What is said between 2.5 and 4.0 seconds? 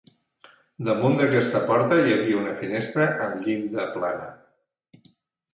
finestra amb llinda